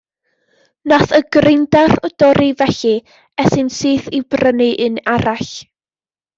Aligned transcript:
Nath 0.91 1.13
y 1.17 1.19
greindar 1.37 1.93
dorri 2.23 2.49
felly 2.63 2.95
es 3.45 3.61
i'n 3.65 3.71
syth 3.79 4.11
i 4.21 4.25
brynu 4.35 4.73
un 4.89 5.01
arall. 5.19 5.57